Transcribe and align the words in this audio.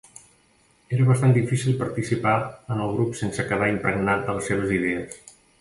Era 0.95 1.05
bastant 1.09 1.35
difícil 1.35 1.77
participar 1.83 2.33
en 2.77 2.83
el 2.87 2.97
grup 2.97 3.15
sense 3.23 3.47
quedar 3.53 3.71
impregnat 3.77 4.29
de 4.31 4.39
les 4.39 4.53
seves 4.55 4.79
idees. 4.81 5.25